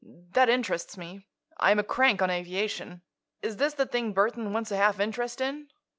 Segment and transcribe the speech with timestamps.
[0.31, 1.27] That interests me.
[1.57, 3.03] I'm a crank on aviation.
[3.43, 5.67] Is this the thing Burthon wants a half interest in?"